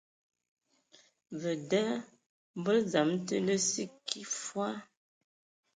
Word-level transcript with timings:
Vǝ 1.39 1.51
da 1.69 1.83
mbol 2.59 2.79
dzam 2.87 3.09
te 3.25 3.35
lǝ 3.47 3.55
sǝ 3.69 3.83
kig 4.07 4.27
fɔɔ. 4.45 4.69